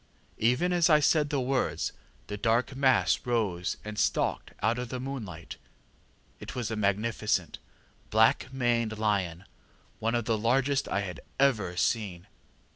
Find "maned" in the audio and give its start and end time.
8.51-8.97